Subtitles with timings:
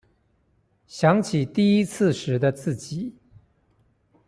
[0.87, 3.13] 想起第一次時的自己